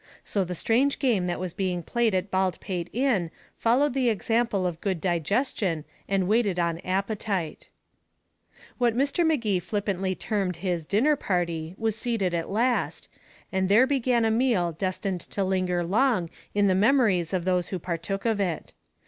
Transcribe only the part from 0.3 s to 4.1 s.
the strange game that was being played at Baldpate Inn followed the